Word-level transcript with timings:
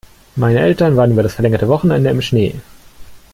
Meine 0.35 0.61
Eltern 0.61 0.95
waren 0.97 1.11
über 1.11 1.21
das 1.21 1.35
verlängerte 1.35 1.67
Wochenende 1.67 2.09
im 2.09 2.23
Schnee. 2.23 2.55